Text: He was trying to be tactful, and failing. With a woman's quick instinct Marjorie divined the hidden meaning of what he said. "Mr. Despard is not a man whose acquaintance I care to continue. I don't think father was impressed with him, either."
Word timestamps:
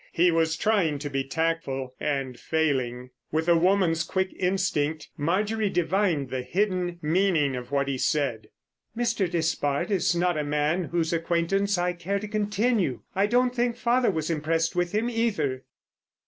He 0.13 0.31
was 0.31 0.57
trying 0.57 0.97
to 0.97 1.11
be 1.11 1.23
tactful, 1.23 1.93
and 1.99 2.39
failing. 2.39 3.11
With 3.31 3.47
a 3.47 3.55
woman's 3.55 4.03
quick 4.03 4.33
instinct 4.33 5.09
Marjorie 5.15 5.69
divined 5.69 6.31
the 6.31 6.41
hidden 6.41 6.97
meaning 7.03 7.55
of 7.55 7.71
what 7.71 7.87
he 7.87 7.99
said. 7.99 8.47
"Mr. 8.97 9.29
Despard 9.29 9.91
is 9.91 10.15
not 10.15 10.39
a 10.39 10.43
man 10.43 10.85
whose 10.85 11.13
acquaintance 11.13 11.77
I 11.77 11.93
care 11.93 12.17
to 12.17 12.27
continue. 12.27 13.01
I 13.13 13.27
don't 13.27 13.53
think 13.55 13.75
father 13.77 14.09
was 14.09 14.31
impressed 14.31 14.75
with 14.75 14.91
him, 14.91 15.07
either." 15.07 15.65